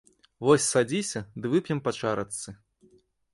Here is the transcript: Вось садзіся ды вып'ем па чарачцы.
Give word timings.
Вось 0.47 0.69
садзіся 0.75 1.21
ды 1.43 1.51
вып'ем 1.51 1.83
па 1.89 1.95
чарачцы. 1.99 2.57